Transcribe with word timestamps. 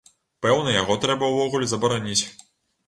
Пэўна, 0.45 0.73
яго 0.81 0.97
трэба 1.03 1.31
ўвогуле 1.35 1.65
забараніць. 1.77 2.21